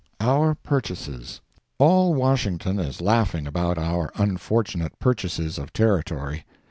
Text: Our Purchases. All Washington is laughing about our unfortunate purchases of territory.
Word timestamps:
Our 0.19 0.55
Purchases. 0.55 1.41
All 1.77 2.15
Washington 2.15 2.79
is 2.79 3.01
laughing 3.01 3.45
about 3.45 3.77
our 3.77 4.09
unfortunate 4.15 4.97
purchases 4.97 5.59
of 5.59 5.71
territory. 5.73 6.43